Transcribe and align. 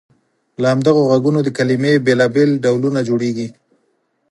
له 0.61 0.67
همدغو 0.73 1.01
غږونو 1.11 1.39
د 1.43 1.49
کلمې 1.57 1.93
بېلابېل 2.05 2.49
ډولونه 2.63 2.99
جوړیږي. 3.09 3.47